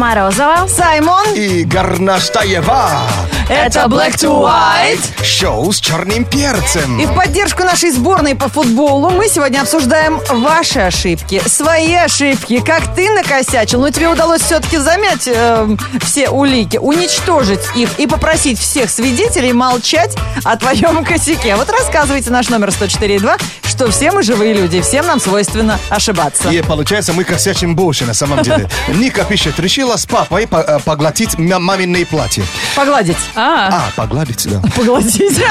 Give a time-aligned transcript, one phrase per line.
[0.00, 3.39] Marozova, Simon i Garnaštajeva.
[3.52, 5.24] Это Black to White.
[5.24, 7.00] Шоу с черным перцем.
[7.00, 12.94] И в поддержку нашей сборной по футболу мы сегодня обсуждаем ваши ошибки, свои ошибки, как
[12.94, 15.66] ты накосячил, но тебе удалось все-таки замять э,
[16.00, 20.14] все улики, уничтожить их и попросить всех свидетелей молчать
[20.44, 21.56] о твоем косяке.
[21.56, 26.50] Вот рассказывайте наш номер 104.2, что все мы живые люди, всем нам свойственно ошибаться.
[26.50, 28.68] И получается, мы косячим больше на самом деле.
[28.88, 32.44] Ника пишет, решила с папой по- э, поглотить м- маминые платья.
[32.76, 33.16] Погладить.
[33.42, 34.60] А, А, погладить, да.
[34.76, 35.42] Погладить.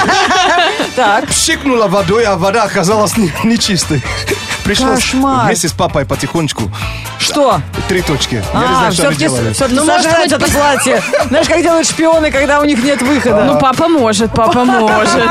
[0.96, 1.28] Так.
[1.28, 4.04] Пшикнула водой, а вода оказалась не- нечистой.
[4.64, 6.72] Пришлось вместе с папой потихонечку.
[7.18, 7.62] Что?
[7.88, 8.36] Три точки.
[8.54, 9.54] Я не А, знаю, что они делали.
[9.54, 11.02] все-таки Ну, хоть это платье.
[11.30, 13.44] Знаешь, как делают шпионы, когда у них нет выхода.
[13.46, 15.30] ну папа может, папа может.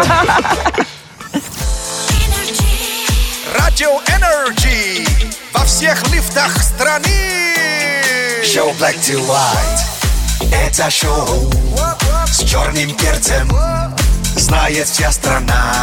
[3.58, 5.06] Радио Energy
[5.52, 7.54] во всех лифтах страны.
[8.44, 9.97] Шоу Black to White.
[10.52, 11.50] Это шоу
[12.26, 13.50] с черным перцем.
[14.36, 15.74] Знает вся страна.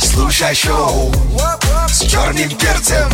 [0.00, 1.12] Слушай шоу
[1.88, 3.10] с черным перцем.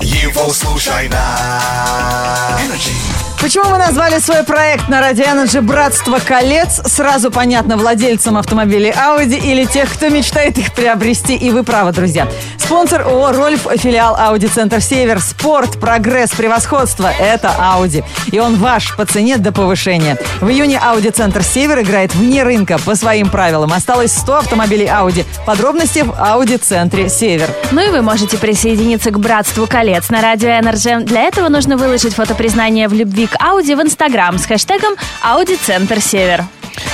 [0.00, 3.07] Его слушай на Energy.
[3.40, 6.82] Почему мы назвали свой проект на Energy «Братство колец»?
[6.84, 11.36] Сразу понятно, владельцам автомобилей Audi или тех, кто мечтает их приобрести.
[11.36, 12.26] И вы правы, друзья.
[12.58, 18.04] Спонсор ООО «Рольф», филиал Audi Центр Север, спорт, прогресс, превосходство– это Audi.
[18.32, 20.18] И он ваш по цене до повышения.
[20.40, 23.72] В июне Audi Центр Север играет вне рынка по своим правилам.
[23.72, 25.24] Осталось 100 автомобилей Audi.
[25.46, 27.48] Подробности в Audi Центре Север.
[27.70, 31.04] Ну и вы можете присоединиться к братству колец на радио Energy.
[31.04, 36.00] Для этого нужно выложить фотопризнание в любви к Ауди в Инстаграм с хэштегом Ауди Центр
[36.00, 36.44] Север.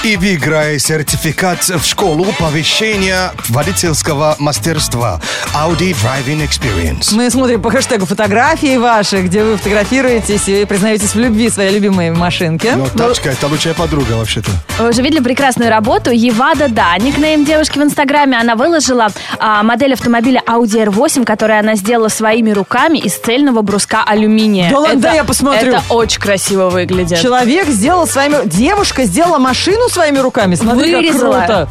[0.02, 5.20] И выиграй сертификат в школу повышения водительского мастерства
[5.54, 7.14] Audi Driving Experience.
[7.14, 12.10] Мы смотрим по хэштегу фотографии ваши, где вы фотографируетесь и признаетесь в любви своей любимой
[12.10, 12.76] машинке.
[12.76, 14.50] Но тачка это лучшая подруга вообще-то.
[14.78, 18.38] Вы уже видели прекрасную работу Евада Да, никнейм девушки в Инстаграме.
[18.38, 19.08] Она выложила
[19.38, 24.70] а, модель автомобиля Audi R8, которую она сделала своими руками из цельного бруска алюминия.
[24.70, 25.72] Да ладно, Это- да я посмотрю.
[25.72, 27.20] Это очень красиво выглядит.
[27.20, 28.36] Человек сделал своими...
[28.46, 30.54] Девушка сделала машину своими руками.
[30.54, 31.38] Смотри, как Вырезала.
[31.38, 31.68] круто.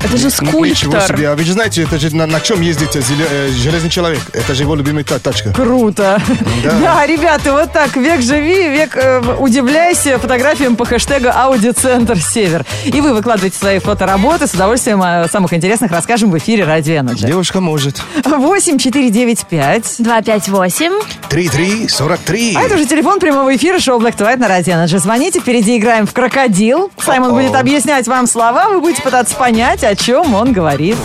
[0.00, 1.02] Это же Ничего скульптор.
[1.02, 1.28] себе.
[1.30, 4.20] А вы же знаете, это же на, на чем ездит зеле- э, железный человек?
[4.32, 5.52] Это же его любимая та- тачка.
[5.52, 6.20] Круто.
[6.64, 6.72] Да.
[6.80, 7.06] Да.
[7.06, 7.96] ребята, вот так.
[7.96, 12.64] Век живи, век э, удивляйся фотографиям по хэштегу Аудиоцентр Север.
[12.84, 14.46] И вы выкладываете свои фотоработы.
[14.46, 17.26] С удовольствием о самых интересных расскажем в эфире Радио Energy.
[17.26, 18.00] Девушка может.
[18.24, 20.92] 8 495 258.
[21.28, 22.54] 3-3-43.
[22.56, 24.98] А это уже телефон прямого эфира шоу Black to White на Радио Energy.
[24.98, 26.90] Звоните, впереди играем в крокодил.
[27.04, 30.98] Саймон будет объяснять вам слова, вы будете пытаться понять, о чем он говорит.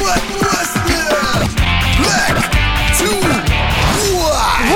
[0.00, 1.04] What was the
[2.00, 2.40] Black
[2.98, 3.08] to
[4.24, 4.72] White?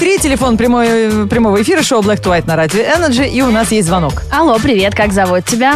[0.00, 3.28] 8495-258-3343, телефон прямой, прямого эфира шоу Black to White на Радио Energy.
[3.28, 4.24] И у нас есть звонок.
[4.32, 5.74] Алло, привет, как зовут тебя?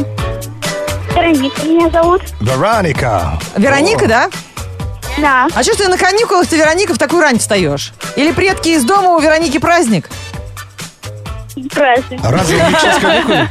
[1.14, 2.22] Вероника меня зовут.
[2.40, 3.38] Вероника.
[3.56, 4.28] Вероника, да?
[5.20, 5.48] Да.
[5.54, 7.92] А что ж ты на каникулах, ты, Вероника, в такую рань встаешь?
[8.16, 10.08] Или предки из дома у Вероники праздник?
[11.74, 12.20] Праздник.
[12.22, 13.48] Разве них сейчас каникулы?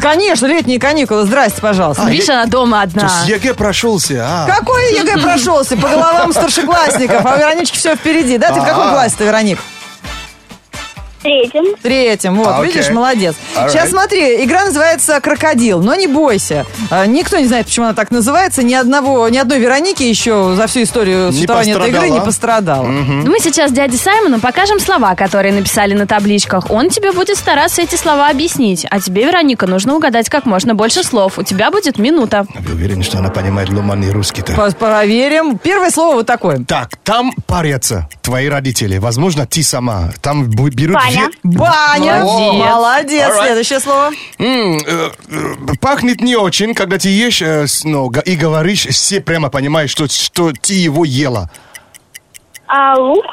[0.00, 1.24] Конечно, летние каникулы.
[1.24, 2.02] Здрасте, пожалуйста.
[2.06, 3.02] А, Видишь, я- она дома То одна.
[3.02, 4.46] есть ЕГЭ прошелся, а?
[4.48, 8.36] Какой ЕГЭ прошелся по головам старшеклассников, а у Веронички все впереди.
[8.38, 9.58] Да, ты в каком классе-то, Вероник?
[11.24, 11.74] Третьим.
[11.82, 12.72] Третьем, вот, А, окей.
[12.72, 13.34] видишь, молодец.
[13.56, 13.70] Alright.
[13.70, 16.66] Сейчас смотри, игра называется «Крокодил», но не бойся.
[16.90, 18.62] А, Никто не знает, почему она так называется.
[18.62, 22.84] Ни одного, ни одной Вероники еще за всю историю Не существования этой игры не пострадала.
[22.84, 23.26] пострадала.
[23.26, 26.70] Мы сейчас дяде Саймону покажем слова, которые написали на табличках.
[26.70, 28.86] Он тебе будет стараться эти слова объяснить.
[28.90, 31.38] А тебе, Вероника, нужно угадать как можно больше слов.
[31.38, 32.46] У тебя будет минута.
[32.54, 34.52] Вы уверены, что она понимает ломаный русский-то?
[34.78, 35.56] Проверим.
[35.58, 36.58] Первое слово вот такое.
[36.68, 38.98] Так, там парятся твои родители.
[38.98, 40.10] Возможно, ты сама.
[40.20, 40.94] Там берут...
[40.96, 41.13] Ваня.
[41.14, 42.24] Две- Баня.
[42.24, 42.64] Молодец.
[42.64, 43.28] Молодец.
[43.34, 43.42] Alright.
[43.46, 44.10] Следующее слово.
[44.38, 49.20] М, э, э, пахнет не очень, когда ты ешь э, с- ну, и говоришь, все
[49.20, 51.50] прямо понимают, что, что ты его ела.
[52.66, 53.24] А лук.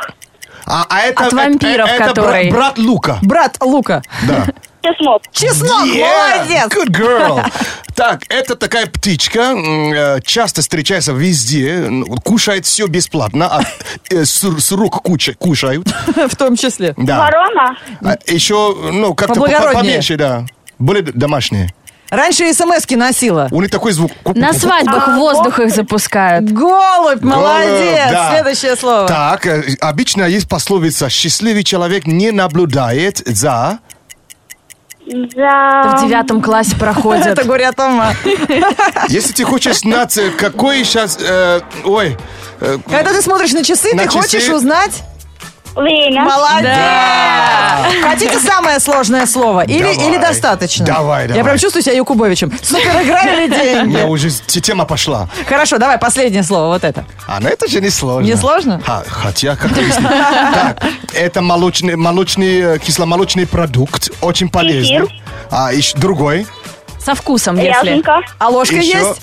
[0.65, 3.19] А, а это, От вампиров, это, это который- бра- брат Лука.
[3.21, 4.03] Брат Лука.
[4.27, 4.45] Да.
[4.81, 5.21] Чеснок.
[5.31, 5.85] Чеснок.
[5.87, 6.67] Yeah, Молодец.
[6.73, 7.45] Good girl.
[7.93, 13.61] Так, это такая птичка, м, э, часто встречается везде, м, кушает все бесплатно, а,
[14.09, 15.87] э, с, с рук куча, кушают.
[16.15, 16.93] В том числе.
[16.97, 17.19] Да.
[17.19, 17.77] Ворона.
[18.01, 19.83] А еще, ну, как-то по- Поблагороднее.
[19.83, 20.45] поменьше, да.
[20.79, 21.69] Более домашние.
[22.09, 23.49] Раньше смс-ки носила.
[23.51, 24.11] У них такой звук.
[24.35, 26.49] На свадьбах в воздух их запускают.
[26.49, 28.09] Голубь, молодец.
[28.09, 28.31] да.
[28.33, 29.07] Следующее слово.
[29.07, 33.79] Так, э, обычно есть пословица «счастливый человек не наблюдает за...»
[35.05, 35.95] За...
[35.97, 37.25] В девятом классе проходят.
[37.27, 38.13] Это горе от ума.
[39.09, 41.17] Если ты хочешь знать, какой сейчас...
[41.19, 42.17] э, ой,
[42.59, 45.03] э, Когда ты смотришь на часы, ты хочешь узнать?
[45.75, 46.23] Время.
[46.23, 46.77] Молодец!
[48.03, 49.61] Хотите самое сложное слово?
[49.65, 49.95] Или, Давай.
[50.09, 50.85] или достаточно?
[50.85, 51.43] Давай, Я давай.
[51.43, 52.51] прям чувствую себя Якубовичем.
[52.61, 53.87] Супер игра или у деньги?
[53.87, 55.29] меня уже те- тема пошла.
[55.47, 57.05] Хорошо, давай последнее слово, вот это.
[57.27, 58.27] А, ну это же не сложно.
[58.27, 58.81] Не сложно?
[58.85, 60.07] Ха- хотя, как объяснить?
[60.53, 60.83] Так,
[61.13, 65.01] это молочный, молочный, э, кисломолочный продукт, очень полезный.
[65.01, 65.13] Кефир.
[65.49, 66.45] А, еще другой.
[66.99, 67.69] Со вкусом, если.
[67.89, 68.19] Ряженка.
[68.39, 69.21] А ложка Еще есть?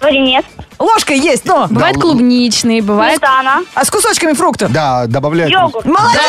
[0.00, 0.44] Варенец.
[0.78, 1.66] Ложка есть, но.
[1.68, 3.18] Бывает клубничный, бывает...
[3.18, 3.62] Сметана.
[3.74, 4.70] А с кусочками фруктов?
[4.72, 5.50] Да, добавляют.
[5.52, 5.86] Йогурт.
[5.86, 6.20] Молодец!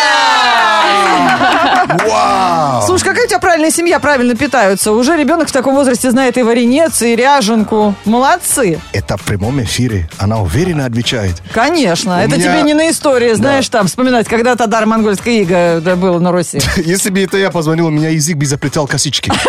[2.10, 2.82] Вау!
[2.86, 4.92] Слушай, какая у тебя правильная семья, правильно питаются.
[4.92, 7.96] Уже ребенок в таком возрасте знает и варенец, и ряженку.
[8.06, 8.80] Молодцы.
[8.94, 10.10] Это в прямом эфире.
[10.18, 11.36] Она уверенно отвечает.
[11.54, 12.16] Конечно.
[12.18, 15.96] У это меня- тебе не на истории, знаешь, там, вспоминать, когда Тадар монгольская ига да,
[15.96, 16.60] было на Руси.
[16.78, 19.32] Если бы это я позвонил, у меня язык бы заплетал косички.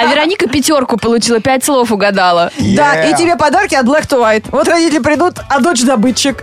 [0.00, 2.50] А Вероника пятерку получила, пять слов угадала.
[2.58, 3.12] Да, Yeah.
[3.12, 4.37] и тебе подарки от Black to White.
[4.50, 6.42] Вот родители придут, а дочь добытчик.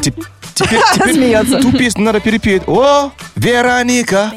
[0.00, 0.24] Теп-
[0.54, 1.60] Теперь, теперь Смеется.
[1.60, 2.62] ту песню надо перепеть.
[2.66, 4.32] О, Вероника.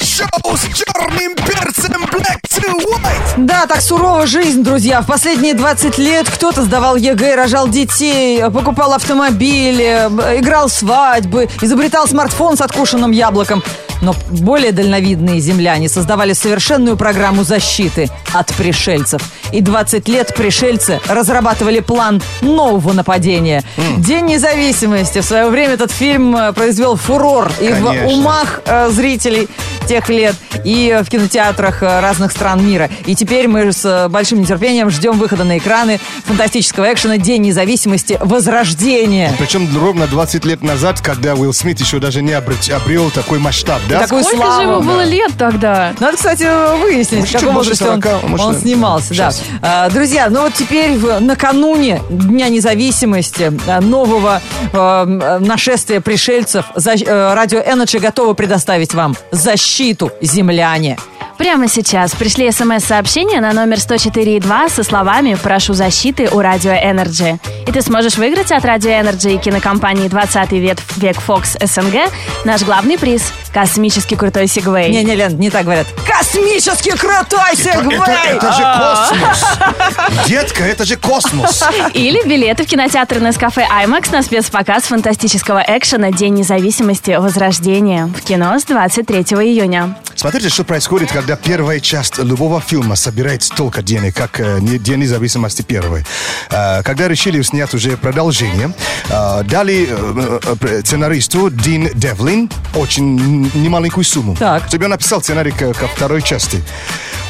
[0.00, 3.34] Шоу с черным перцем Black to White.
[3.38, 5.00] Да, так сурова жизнь, друзья.
[5.02, 10.08] В последние 20 лет кто-то сдавал ЕГЭ, рожал детей, покупал автомобили,
[10.38, 13.62] играл свадьбы, изобретал смартфон с откушенным яблоком.
[14.02, 19.22] Но более дальновидные земляне создавали совершенную программу защиты от пришельцев.
[19.52, 23.64] И 20 лет пришельцы разрабатывали план нового нападения.
[23.98, 25.20] День независимости.
[25.20, 29.48] В свое время этот фильм э, произвел фурор и в умах э, зрителей
[29.88, 32.90] тех лет, и в кинотеатрах э, разных стран мира.
[33.06, 38.18] И теперь мы с большим нетерпением ждем выхода на экраны фантастического экшена «День независимости.
[38.20, 39.32] Возрождение».
[39.38, 44.00] Причем ровно 20 лет назад, когда Уилл Смит еще даже не обрел такой масштаб, да?
[44.00, 44.60] Такую Сколько славу.
[44.62, 45.92] же ему было лет тогда?
[46.00, 46.46] Надо, кстати,
[46.82, 49.14] выяснить, в Чуть каком возрасте он, 40, может, он снимался.
[49.14, 49.30] Да.
[49.62, 54.40] А, Друзья, ну вот теперь в- накануне Дня независимости, а, нового
[54.72, 60.98] э, нашествия пришельцев, за- э, Радио Energy готово предоставить вам защиту земляне.
[61.38, 67.38] Прямо сейчас пришли смс-сообщения на номер 104.2 со словами «Прошу защиты у Радио Energy».
[67.68, 72.10] И ты сможешь выиграть от Радио Energy и кинокомпании «20 век, век Fox СНГ»
[72.44, 73.22] наш главный приз–
[73.78, 74.90] космический крутой сегвей.
[74.90, 75.86] Не-не, Лен, не так говорят.
[76.04, 77.94] Космический крутой сегвей!
[77.96, 80.26] это- это же космос!
[80.26, 81.62] Детка, это же космос!
[81.94, 87.12] Или билеты в кинотеатр Nescafe IMAX на спецпоказ фантастического экшена «День независимости.
[87.12, 89.96] Возрождение» в кино с 23 июня.
[90.16, 94.98] Смотрите, что происходит, когда первая часть любого фильма собирает столько денег, как э, не- День
[94.98, 96.04] независимости первый.
[96.50, 98.72] Э, Когда решили снять уже продолжение,
[99.08, 104.34] э, дали э, э, сценаристу Дин Девлин очень немаленькую сумму.
[104.36, 104.66] Так.
[104.68, 106.62] Чтобы он написал сценарий ко, ко второй части.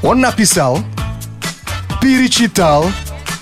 [0.03, 0.81] Он написал,
[2.01, 2.87] перечитал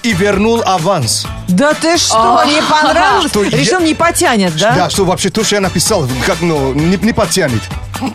[0.07, 1.27] и вернул аванс.
[1.49, 3.31] Да ты что, не понравилось?
[3.31, 4.73] Что я- Решил, не потянет, да?
[4.73, 7.61] Да, что вообще то, что я написал, как, ну, не, не потянет.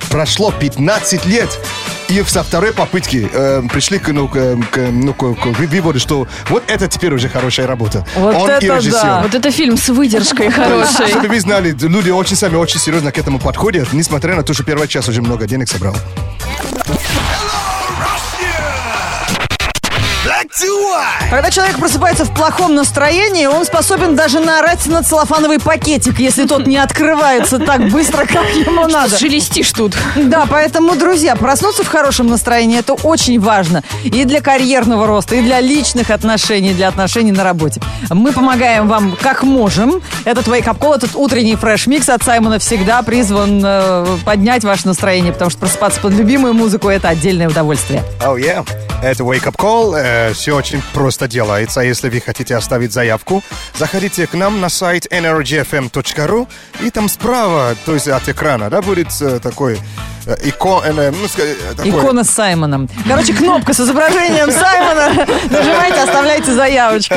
[0.10, 1.50] Прошло 15 лет,
[2.08, 4.34] и со второй попытки э, пришли к, ну, к,
[4.72, 8.06] к, ну, к- к выводу, что вот это теперь уже хорошая работа.
[8.16, 9.02] Вот Он это и режиссер.
[9.02, 9.22] да.
[9.24, 11.10] Вот это фильм с выдержкой хорошей.
[11.10, 14.64] Чтобы вы знали, люди очень сами очень серьезно к этому подходят, несмотря на то, что
[14.64, 15.96] первый час уже много денег собрал.
[21.30, 26.68] Когда человек просыпается в плохом настроении, он способен даже наорать на целлофановый пакетик, если тот
[26.68, 29.18] не открывается так быстро, как ему надо.
[29.18, 29.96] Шелестишь тут.
[30.16, 33.84] Да, поэтому, друзья, проснуться в хорошем настроении это очень важно.
[34.04, 37.82] И для карьерного роста, и для личных отношений, для отношений на работе.
[38.10, 40.02] Мы помогаем вам как можем.
[40.26, 45.32] Этот Wake Up Call, этот утренний фреш-микс от Саймона всегда призван э, поднять ваше настроение,
[45.32, 48.04] потому что просыпаться под любимую музыку это отдельное удовольствие.
[48.20, 48.66] Oh, yeah.
[49.04, 50.34] Это Wake Up Call.
[50.34, 51.82] все очень просто делается.
[51.82, 53.44] Если вы хотите оставить заявку,
[53.76, 56.48] заходите к нам на сайт energyfm.ru
[56.84, 59.80] и там справа, то есть от экрана, да, будет э, такой
[60.28, 62.88] э, икон, э, ну, э, такой- Икона с Саймоном.
[63.08, 65.26] Короче, кнопка с изображением Саймона.
[65.50, 67.16] Нажимайте, оставляйте заявочку.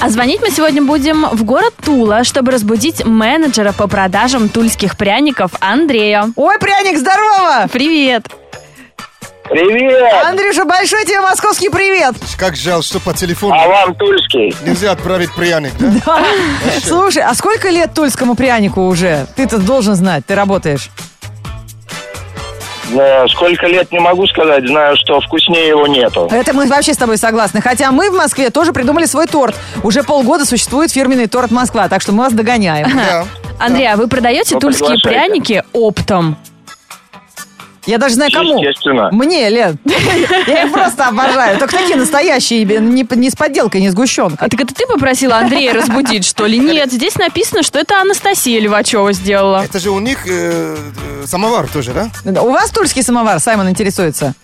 [0.00, 5.50] А звонить мы сегодня будем в город Тула, чтобы разбудить менеджера по продажам тульских пряников
[5.58, 6.30] Андрея.
[6.36, 7.66] Ой, пряник, здорово!
[7.72, 8.28] Привет!
[9.48, 10.24] Привет!
[10.24, 12.14] Андрюша, большой тебе московский привет!
[12.38, 14.54] Как жаль, что по телефону А вам тульский?
[14.64, 16.24] нельзя отправить пряник, да?
[16.82, 19.26] Слушай, а сколько лет тульскому прянику уже?
[19.36, 20.90] Ты-то должен знать, ты работаешь.
[23.32, 26.28] Сколько лет не могу сказать, знаю, что вкуснее его нету.
[26.30, 27.60] Это мы вообще с тобой согласны.
[27.60, 29.54] Хотя мы в Москве тоже придумали свой торт.
[29.82, 32.86] Уже полгода существует фирменный торт Москва, так что мы вас догоняем.
[32.94, 33.24] Да.
[33.58, 35.08] Андрей, а вы продаете Ну, тульские приглашайте.
[35.08, 36.36] пряники оптом?
[37.86, 38.58] Я даже знаю, кому.
[38.62, 39.08] Естественно.
[39.12, 39.78] Мне, Лен.
[40.46, 41.58] Я их просто обожаю.
[41.58, 44.38] Только такие настоящие, не, не с подделкой, не сгущенкой.
[44.40, 46.58] А так это ты попросила Андрея разбудить, что ли?
[46.58, 49.64] Нет, здесь написано, что это Анастасия Левачева сделала.
[49.64, 52.40] Это же у них э, э, самовар тоже, да?
[52.42, 54.34] У вас тульский самовар, Саймон интересуется?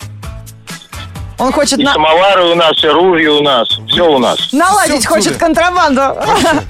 [1.38, 3.66] Он хочет И на- самовары у нас, и руви у нас.
[3.88, 4.52] Все у нас.
[4.52, 6.02] наладить, Всё хочет контрабанду.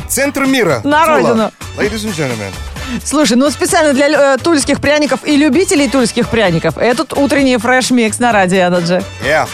[0.09, 0.81] Центр мира.
[0.85, 1.17] На Тула.
[1.17, 1.51] родину.
[1.77, 2.53] Ladies and gentlemen.
[3.05, 8.33] Слушай, ну специально для э, тульских пряников и любителей тульских пряников этот утренний фреш-микс на
[8.33, 9.05] радио Energy.
[9.23, 9.49] Yeah.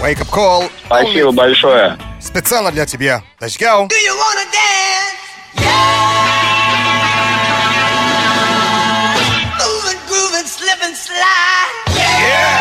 [0.00, 0.70] Wake up call.
[0.86, 1.96] Спасибо большое.
[2.20, 3.22] Специально для тебя.
[3.40, 3.88] Let's go.
[3.88, 5.18] Do you wanna dance?
[5.54, 5.92] Yeah.
[9.58, 11.70] Moving, grooving, slip and slide.
[11.96, 12.51] Yeah.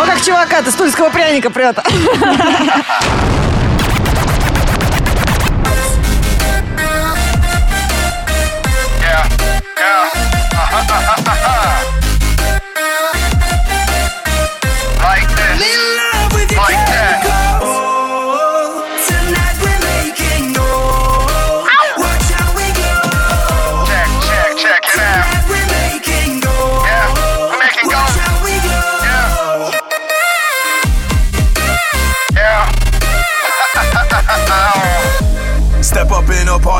[0.00, 1.78] О, как чувака-то с тульского пряника прет.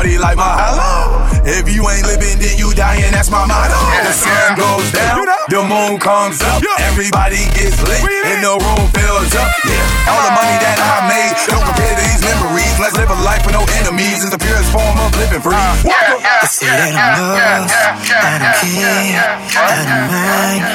[0.01, 1.21] party like my hello.
[1.45, 3.13] If you ain't living, then you dying.
[3.13, 3.77] That's my motto.
[4.01, 6.65] the sun goes down, the moon comes up.
[6.89, 9.49] Everybody gets lit, and the room fills up.
[9.61, 12.73] Yeah, all the money that I made, don't compare to these memories.
[12.81, 14.25] Let's live a life with no enemies.
[14.25, 15.53] It's the purest form of living free.
[15.85, 16.49] Walk up.
[16.49, 17.77] Say that I'm lost.
[18.09, 19.21] I don't care.
[19.53, 20.65] I don't mind.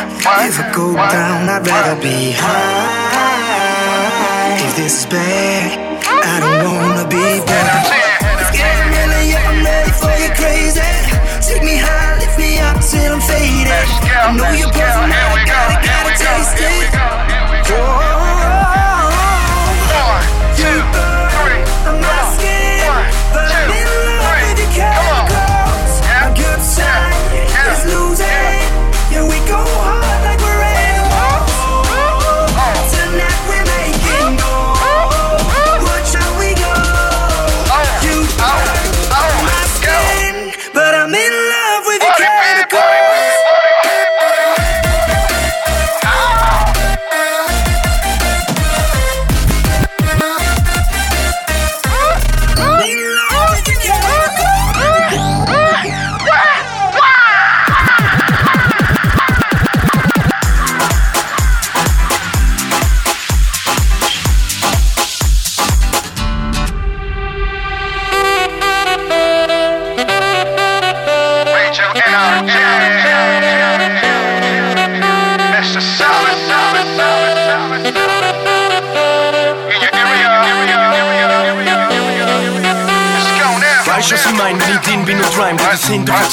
[0.47, 3.75] If I go down, I'd rather be high.
[4.62, 8.06] If this is bad, I don't wanna be bad.
[12.90, 13.66] Till I'm faded.
[14.07, 15.11] I know you're buzzing,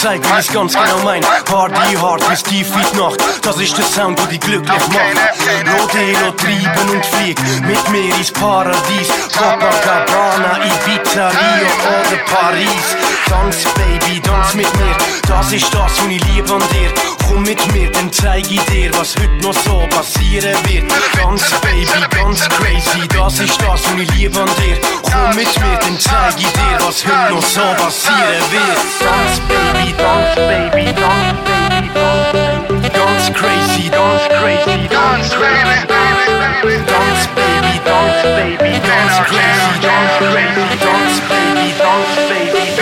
[0.04, 1.24] zeigt, wie ich ganz genau mein.
[1.46, 5.80] Party hard bis tief die Nacht, das ist der Sound, der dich glücklich macht.
[5.80, 9.08] Rodeo treiben und flieg mit mir ins Paradies.
[9.32, 13.03] Copacabana, Ibiza, Rio oder Paris.
[13.28, 14.96] Tanz, Baby, tanz mit mir,
[15.28, 16.92] das ist das, was ich liebe an dir.
[17.28, 20.86] Komm mit mir, dann zeig ich dir, was heute noch so passieren wird.
[21.16, 24.78] Ganz, Baby, ganz crazy, das ist das, was ich liebe an dir.
[25.04, 28.78] Komm mit mir, dann zeig ich dir, was heute noch so passieren wird.
[29.00, 32.90] Dance, Baby, dance, Baby, dance, Baby, dance, Baby.
[32.94, 41.20] Dance crazy, dance crazy, dance crazy, dance baby, dance baby, dance crazy, dance crazy, dance
[41.30, 42.73] baby, dance baby,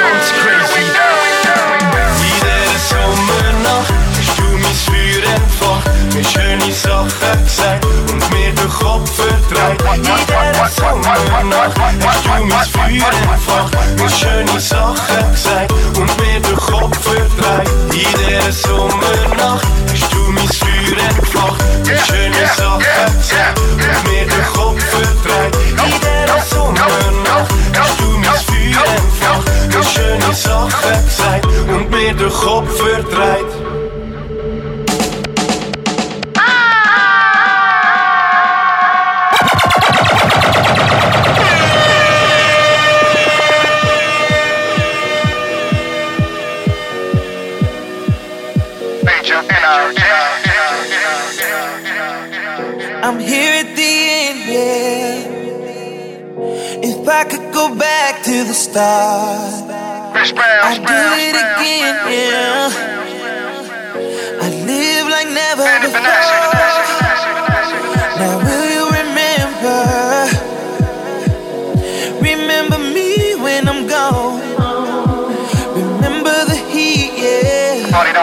[5.61, 9.81] Entfacht, mir schöne Sachen gesagt und mir den Kopf verdreht.
[9.97, 16.97] Jede Sommernacht hast du mein Feuer entfacht, mir schöne Sachen gesagt und mir den Kopf
[16.99, 17.69] verdreht.
[17.91, 21.63] Jede Sommernacht hast du mein Feuer entfacht,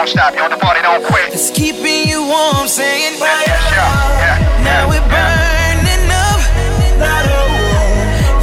[0.09, 0.49] stop, yo.
[0.49, 1.33] The party don't quit.
[1.33, 3.77] It's keeping you warm, saying Yeah, yeah,
[4.23, 4.63] yeah.
[4.65, 6.41] Now we're burning up,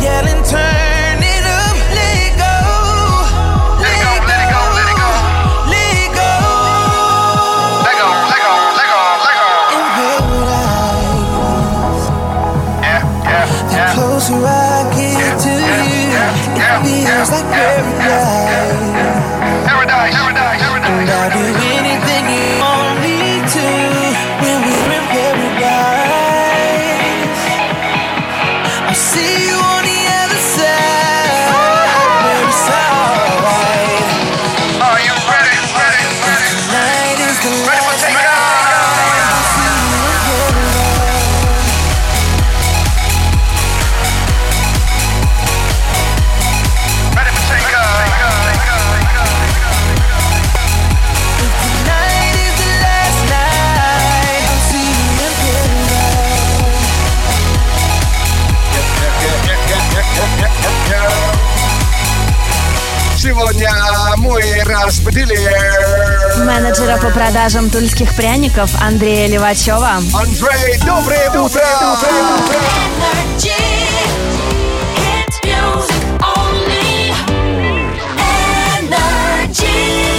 [0.01, 2.55] yelling, turn it up, let it go,
[3.83, 5.11] Let it go, let it go, let it go.
[5.75, 6.31] let go.
[7.83, 9.51] Let go, let go, let go, let go.
[9.75, 11.27] In paradise,
[12.87, 13.95] Yeah, yeah, the yeah.
[13.95, 15.53] closer I get to
[15.91, 16.15] you,
[16.63, 18.36] it feels like paradise.
[29.17, 29.66] See you
[63.37, 63.71] Сегодня
[64.17, 65.37] мы разбудили
[66.43, 70.01] Менеджера по продажам тульских пряников Андрея Левачева.
[70.15, 71.63] Андрей, доброе утро!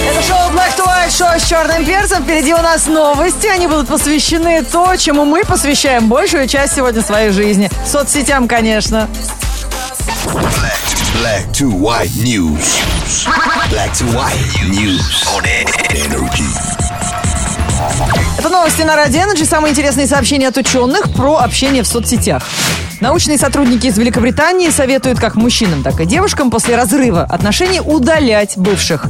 [0.06, 2.22] Это шоу Black to White, шоу с черным перцем.
[2.22, 3.48] Впереди у нас новости.
[3.48, 7.68] Они будут посвящены то, чему мы посвящаем большую часть сегодня своей жизни.
[7.84, 9.08] Соцсетям, конечно.
[11.18, 12.78] Black to white news.
[13.70, 14.38] Black to white
[14.70, 15.42] news on
[15.90, 16.44] energy.
[18.38, 19.44] Это новости на Радио Energy.
[19.44, 22.44] Самые интересные сообщения от ученых про общение в соцсетях.
[23.00, 29.06] Научные сотрудники из Великобритании советуют как мужчинам, так и девушкам после разрыва отношений удалять бывших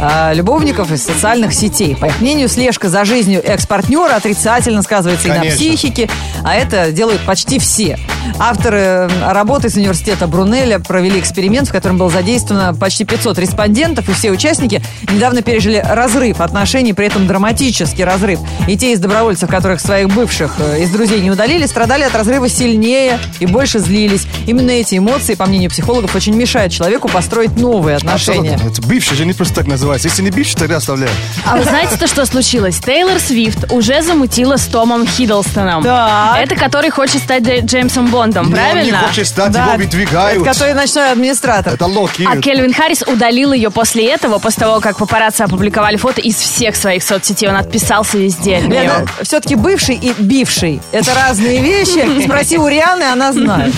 [0.00, 1.94] а, любовников из социальных сетей.
[1.94, 5.58] По их мнению, слежка за жизнью экс-партнера отрицательно сказывается и на Конечно.
[5.58, 6.10] психике,
[6.42, 8.00] а это делают почти все.
[8.38, 14.08] Авторы м, работы из университета Брунеля провели эксперимент, в котором было задействовано почти 500 респондентов,
[14.08, 18.40] и все участники недавно пережили разрыв отношений, при этом драматический разрыв.
[18.68, 22.48] И те из добровольцев, которых своих бывших э, из друзей не удалили, страдали от разрыва
[22.48, 24.26] сильнее и больше злились.
[24.46, 28.54] Именно эти эмоции, по мнению психологов, очень мешают человеку построить новые отношения.
[28.54, 28.78] Абсолютно.
[28.78, 30.08] Это бывший же не просто так называется.
[30.08, 31.10] Если не бывший, тогда оставляю.
[31.46, 32.78] А вы знаете-то, что случилось?
[32.78, 35.82] Тейлор Свифт уже замутила с Томом Хиддлстоном.
[35.82, 36.38] Так.
[36.38, 38.82] Это который хочет стать Дж- Джеймсом Бондом, Но он правильно?
[39.00, 40.42] не хочет стать, Да, его выдвигают.
[40.42, 41.74] это который ночной администратор.
[41.74, 42.28] Это Локи.
[42.30, 46.76] А Кельвин Харрис удалил ее после этого, после того, как папарацци опубликовали фото из всех
[46.76, 47.48] своих соцсетей.
[47.48, 48.64] Он отписался везде от.
[48.64, 52.22] Лена, все-таки бывший и бивший– это разные вещи.
[52.24, 53.72] Спроси у Рианы, она знает.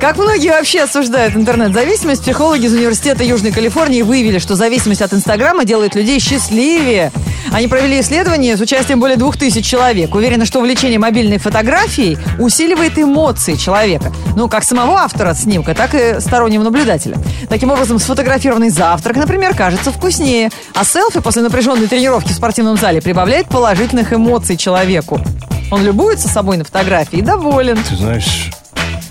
[0.00, 5.64] Как многие вообще осуждают интернет-зависимость, психологи из Университета Южной Калифорнии выявили, что зависимость от Инстаграма
[5.64, 7.10] делает людей счастливее.
[7.52, 10.14] Они провели исследование с участием более двух тысяч человек.
[10.14, 14.10] Уверены, что увлечение мобильной фотографией усиливает эмоции человека.
[14.36, 17.18] Ну, как самого автора снимка, так и стороннего наблюдателя.
[17.50, 20.50] Таким образом, сфотографированный завтрак, например, кажется вкуснее.
[20.74, 25.20] А селфи после напряженной тренировки в спортивном зале прибавляет положительных эмоций человеку.
[25.70, 27.78] Он любуется собой на фотографии и доволен.
[27.86, 28.50] Ты знаешь,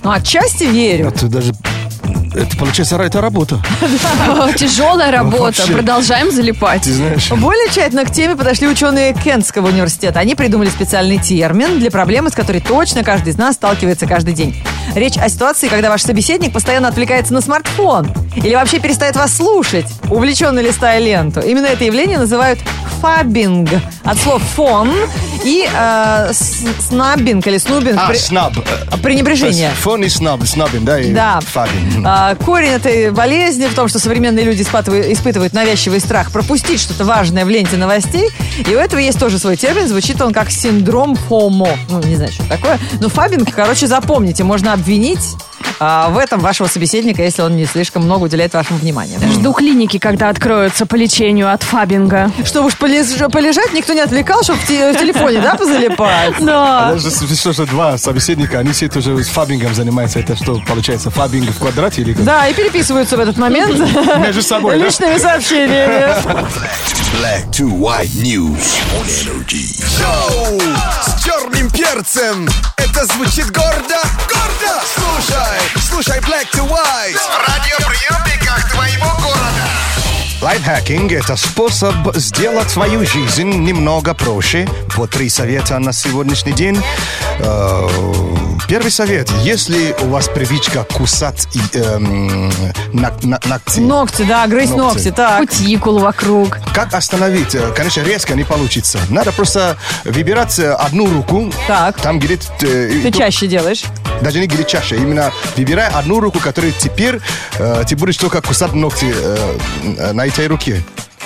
[0.04, 1.10] Ну, отчасти верю.
[1.10, 1.54] это даже...
[2.34, 3.60] Это получается, это работа.
[4.58, 5.44] Тяжелая работа.
[5.44, 5.74] Вообще.
[5.74, 6.84] Продолжаем залипать.
[6.84, 7.30] Ты знаешь.
[7.32, 10.20] Более тщательно к теме подошли ученые Кентского университета.
[10.20, 14.56] Они придумали специальный термин для проблемы, с которой точно каждый из нас сталкивается каждый день.
[14.96, 19.88] Речь о ситуации, когда ваш собеседник постоянно отвлекается на смартфон или вообще перестает вас слушать,
[20.10, 21.42] увлеченно листая ленту.
[21.42, 22.60] Именно это явление называют
[23.02, 23.70] фабинг
[24.04, 24.92] от слов фон
[25.44, 26.32] и э,
[26.88, 27.98] снаббинг или снубинг.
[28.00, 28.54] А, при- снаб.
[29.02, 29.72] Пренебрежение.
[29.82, 30.46] Фон и снаб.
[30.46, 31.00] Снабин, да?
[31.00, 31.40] и Да.
[31.42, 32.04] фабин.
[32.06, 37.46] А, корень этой болезни в том, что современные люди испытывают, навязчивый страх пропустить что-то важное
[37.46, 38.30] в ленте новостей.
[38.68, 39.88] И у этого есть тоже свой термин.
[39.88, 41.70] Звучит он как синдром ФОМО.
[41.90, 42.80] Ну, не знаю, что такое.
[43.00, 45.36] Но фабинг, короче, запомните, можно обвинить
[45.80, 49.20] а, в этом вашего собеседника, если он не слишком много уделяет вашему вниманию.
[49.32, 52.32] Жду клиники, когда откроются по лечению от фабинга.
[52.46, 56.34] Чтобы уж полежать, никто не отвлекал, чтобы в, те- в телефоне, да, позалипать?
[56.42, 56.92] Да.
[56.94, 60.20] Даже с- что, что два собеседника, они все тоже с фабингом занимаются.
[60.20, 62.24] Это что, получается, фабинг в квадрате или как?
[62.24, 63.78] Да, и переписываются в этот момент
[64.20, 66.16] Между собой, личными сообщениями.
[67.20, 69.76] Black to white news on energy.
[69.98, 70.60] Шоу
[71.06, 72.48] с черным перцем.
[72.78, 73.98] Это звучит гордо,
[74.30, 74.82] гордо.
[74.96, 77.18] Слушай, Давай, слушай Black to White.
[77.18, 79.42] В радиоприемниках твоего города.
[80.42, 84.68] Лайфхакинг– это способ сделать свою жизнь немного проще.
[84.96, 86.82] Вот три совета на сегодняшний день.
[87.40, 87.88] Э,
[88.68, 89.30] Первый совет.
[89.44, 92.50] Если у вас привычка кусать и, эм,
[92.94, 94.96] ног- на- ногти, Ногти, да, грызть Ногти.
[94.96, 95.40] ногти, так.
[95.40, 96.58] Кутикулу вокруг.
[96.74, 97.54] как остановить?
[97.56, 99.00] Э, Конечно, резко не получится.
[99.10, 101.52] Надо просто выбирать э, одну руку.
[101.68, 101.98] Так.
[102.00, 102.38] Там, где э,
[103.04, 103.84] Ты то- чаще делаешь.
[104.22, 104.96] Даже не где чаще.
[104.96, 107.20] Именно выбирай одну руку, которую теперь
[107.60, 110.82] э, ты будешь только кусать ногти э, на этой руке.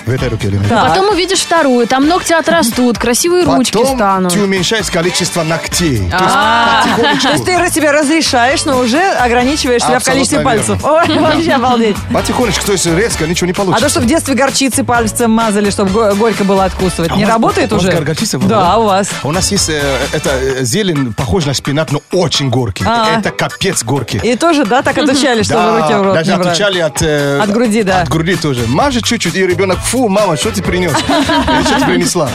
[0.05, 0.69] В этой руке или нет?
[0.69, 0.89] Так.
[0.89, 4.33] Потом увидишь вторую, там ногти отрастут, красивые ручки Потом станут.
[4.33, 5.97] ты уменьшаешь количество ногтей.
[5.97, 7.21] То есть А, потихонечку.
[7.27, 10.85] То есть ты себе разрешаешь, но уже ограничиваешь себя в количестве Абсолютно пальцев.
[10.85, 11.95] Ой, вообще обалдеть.
[12.13, 13.83] Потихонечку, то есть резко ничего не А получится.
[13.85, 17.71] то, что в детстве горчицы пальцем мазали, чтобы го- горько было откусывать, А не работает
[17.71, 17.91] у вас уже?
[18.01, 19.09] горчица была, Да, у вас.
[19.23, 22.83] У нас есть э, это э, зелень, похож на шпинат, но очень горький.
[22.87, 23.17] А.
[23.17, 24.19] Это капец горький.
[24.19, 27.01] И тоже, да, так отучали, чтобы руки в рот даже не отучали от...
[27.01, 28.01] э, От груди, да.
[28.01, 28.61] От груди тоже.
[28.67, 30.91] Мажет чуть-чуть, и ребенок, фу, мама, что ты принес?
[30.91, 32.29] Что ты принесла?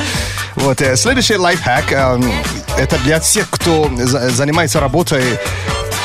[0.56, 2.20] Вот, э, следующий лайфхак, э,
[2.78, 5.22] это для всех, кто за- занимается работой,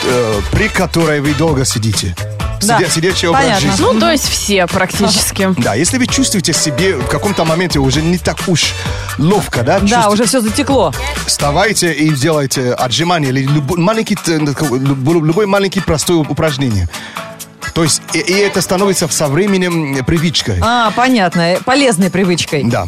[0.03, 2.15] э, при которой вы долго сидите.
[2.61, 3.69] Да, Сидя- Сидячий образ понятно.
[3.71, 3.83] жизни.
[3.83, 5.49] Ну, то есть все практически.
[5.57, 8.73] Да, если вы чувствуете себе в каком-то моменте уже не так уж
[9.17, 9.79] ловко, да?
[9.81, 10.93] Да, уже все затекло.
[11.27, 16.87] Вставайте и сделайте отжимание или любой маленький, любой любой маленький простое упражнение.
[17.75, 20.59] То есть и, и это становится со временем привычкой.
[20.61, 22.63] А, понятно, э, полезной привычкой.
[22.63, 22.87] Да.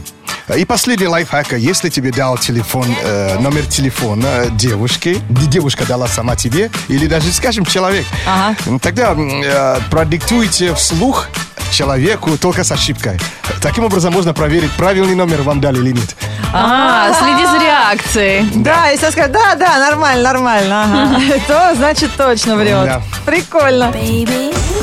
[0.56, 1.52] И последний лайфхак.
[1.52, 7.66] Если тебе дал телефон, э, номер телефона девушки, девушка дала сама тебе, или даже, скажем,
[7.66, 8.56] человек, Ага.
[8.82, 11.28] тогда э, продиктуйте вслух
[11.70, 13.20] человеку только с ошибкой.
[13.62, 16.16] Таким образом можно проверить, правильный номер вам дали или нет.
[16.54, 18.50] А, следи за реакцией.
[18.56, 22.86] Да, если скажет, да, да, нормально, нормально, ага, то значит точно врет.
[22.86, 23.02] Да.
[23.26, 23.92] Прикольно.
[23.92, 24.77] Шоу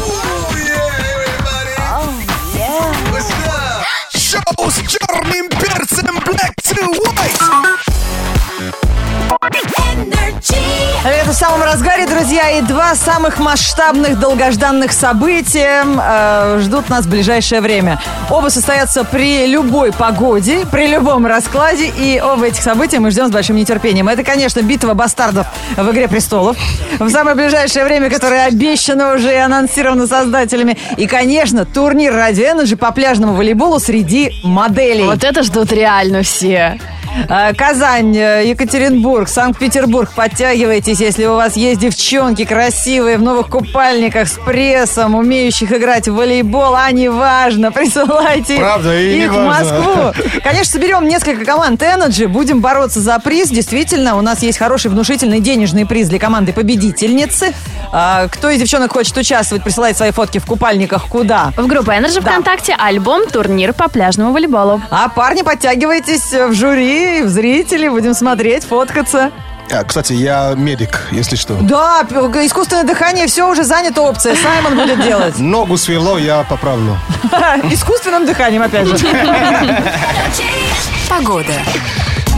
[12.24, 18.00] друзья, и два самых масштабных долгожданных события э, ждут нас в ближайшее время.
[18.30, 23.30] Оба состоятся при любой погоде, при любом раскладе, и оба этих события мы ждем с
[23.30, 24.08] большим нетерпением.
[24.08, 26.56] Это, конечно, битва бастардов в «Игре престолов»
[26.98, 30.78] в самое ближайшее время, которое обещано уже и анонсировано создателями.
[30.96, 35.04] И, конечно, турнир «Радио Energy» по пляжному волейболу среди моделей.
[35.04, 36.78] Вот это ждут реально все.
[37.28, 40.10] Э, Казань, э, Екатеринбург, Санкт-Петербург.
[40.14, 46.14] Подтягивайтесь, если у вас есть девчонки красивые в новых купальниках с прессом, умеющих играть в
[46.14, 49.44] волейбол, а неважно, присылайте Правда, и их в.
[49.44, 50.12] Москву.
[50.42, 53.50] Конечно, соберем несколько команд Energy, будем бороться за приз.
[53.50, 57.52] Действительно, у нас есть хороший внушительный денежный приз для команды победительницы.
[57.92, 61.52] А, Кто из девчонок хочет участвовать, присылайте свои фотки в купальниках куда?
[61.56, 64.80] В группу Energy ВКонтакте альбом «Турнир по пляжному волейболу».
[64.90, 69.30] А парни, подтягивайтесь в жюри, в зрители, будем смотреть, фоткаться.
[69.70, 71.54] А, кстати, я медик, если что.
[71.54, 74.36] Да, искусственное дыхание, все уже занята опция.
[74.36, 75.38] Саймон будет делать.
[75.38, 76.98] Ногу свело, я поправлю.
[77.70, 78.96] Искусственным дыханием, опять же.
[81.08, 81.52] Погода.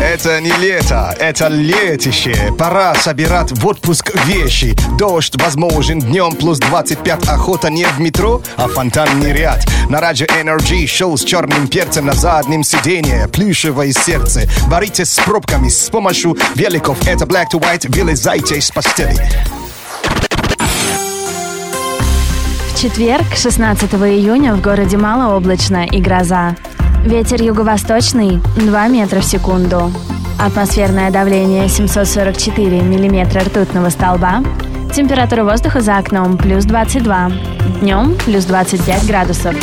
[0.01, 2.53] Это не лето, это летище.
[2.59, 4.77] Пора собирать в отпуск вещи.
[4.99, 7.29] Дождь возможен днем плюс 25.
[7.29, 9.65] Охота не в метро, а фонтанный ряд.
[9.89, 13.27] На радио Energy шоу с черным перцем на заднем сиденье.
[13.29, 14.43] Плюшевое сердце.
[14.69, 16.99] Боритесь с пробками с помощью великов.
[17.09, 17.87] Это Black to White.
[17.89, 19.17] Вылезайте из постели.
[22.75, 26.55] В четверг, 16 июня, в городе малооблачно и гроза.
[27.07, 29.93] Ветер юго-восточный 2 метра в секунду.
[30.41, 34.43] Атмосферное давление 744 миллиметра ртутного столба.
[34.93, 37.31] Температура воздуха за окном плюс 22.
[37.81, 39.55] Днем плюс 25 градусов.